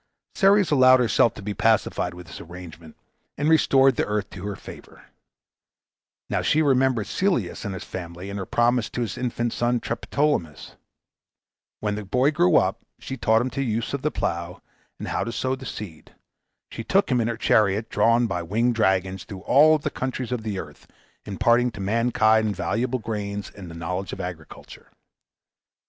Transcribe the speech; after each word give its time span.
Ceres 0.33 0.71
allowed 0.71 0.99
herself 0.99 1.35
to 1.35 1.43
be 1.43 1.53
pacified 1.53 2.15
with 2.15 2.25
this 2.25 2.41
arrangement, 2.41 2.97
and 3.37 3.47
restored 3.47 3.97
the 3.97 4.05
earth 4.07 4.31
to 4.31 4.47
her 4.47 4.55
favor. 4.55 5.05
Now 6.27 6.41
she 6.41 6.63
remembered 6.63 7.05
Celeus 7.05 7.65
and 7.65 7.75
his 7.75 7.83
family, 7.83 8.31
and 8.31 8.39
her 8.39 8.47
promise 8.47 8.89
to 8.89 9.01
his 9.01 9.15
infant 9.15 9.53
son 9.53 9.79
Triptolemus. 9.79 10.75
When 11.81 11.93
the 11.93 12.03
boy 12.03 12.31
grew 12.31 12.55
up, 12.55 12.79
she 12.97 13.15
taught 13.15 13.43
him 13.43 13.49
the 13.49 13.61
use 13.61 13.93
of 13.93 14.01
the 14.01 14.09
plough, 14.09 14.63
and 14.97 15.07
how 15.09 15.23
to 15.23 15.31
sow 15.31 15.55
the 15.55 15.67
seed. 15.67 16.15
She 16.71 16.83
took 16.83 17.11
him 17.11 17.21
in 17.21 17.27
her 17.27 17.37
chariot, 17.37 17.87
drawn 17.87 18.25
by 18.25 18.41
winged 18.41 18.73
dragons, 18.73 19.23
through 19.23 19.41
all 19.41 19.77
the 19.77 19.91
countries 19.91 20.31
of 20.31 20.41
the 20.41 20.57
earth, 20.57 20.87
imparting 21.25 21.69
to 21.73 21.79
mankind 21.79 22.55
valuable 22.55 22.97
grains, 22.97 23.51
and 23.51 23.69
the 23.69 23.75
knowledge 23.75 24.13
of 24.13 24.19
agriculture. 24.19 24.89